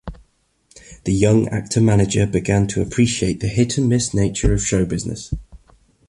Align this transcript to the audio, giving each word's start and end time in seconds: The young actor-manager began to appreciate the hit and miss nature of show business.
The 1.03 1.13
young 1.13 1.47
actor-manager 1.49 2.25
began 2.25 2.65
to 2.69 2.81
appreciate 2.81 3.39
the 3.39 3.45
hit 3.45 3.77
and 3.77 3.87
miss 3.87 4.15
nature 4.15 4.51
of 4.51 4.65
show 4.65 4.83
business. 4.83 5.31